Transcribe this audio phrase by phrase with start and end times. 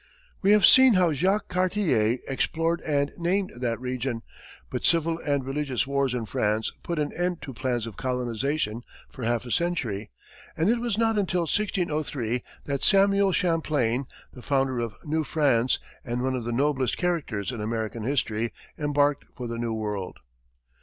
[0.41, 4.23] We have seen how Jacques Cartier explored and named that region,
[4.71, 9.25] but civil and religious wars in France put an end to plans of colonization for
[9.25, 10.09] half a century,
[10.57, 16.23] and it was not until 1603 that Samuel Champlain, the founder of New France, and
[16.23, 20.17] one of the noblest characters in American history, embarked for the New World.